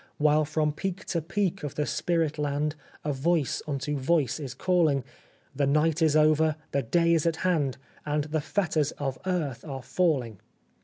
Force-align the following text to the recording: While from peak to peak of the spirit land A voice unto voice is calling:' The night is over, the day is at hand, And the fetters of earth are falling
While 0.17 0.45
from 0.45 0.73
peak 0.73 1.05
to 1.05 1.21
peak 1.21 1.61
of 1.61 1.75
the 1.75 1.85
spirit 1.85 2.39
land 2.39 2.75
A 3.05 3.13
voice 3.13 3.61
unto 3.67 3.95
voice 3.99 4.39
is 4.39 4.55
calling:' 4.55 5.03
The 5.55 5.67
night 5.67 6.01
is 6.01 6.15
over, 6.15 6.55
the 6.71 6.81
day 6.81 7.13
is 7.13 7.27
at 7.27 7.35
hand, 7.45 7.77
And 8.03 8.23
the 8.23 8.41
fetters 8.41 8.93
of 8.93 9.19
earth 9.27 9.63
are 9.63 9.83
falling 9.83 10.39